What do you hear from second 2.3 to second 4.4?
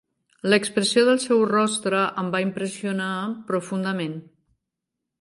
va impressionar profundament